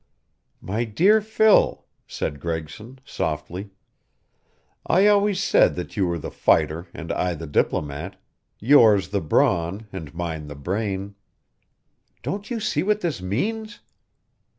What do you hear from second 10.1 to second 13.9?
mine the brain. Don't you see what this means?